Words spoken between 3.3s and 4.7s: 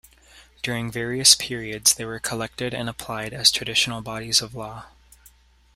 as traditional bodies of